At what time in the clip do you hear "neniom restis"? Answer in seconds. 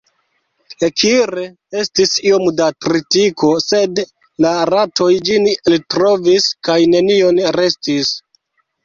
6.95-8.11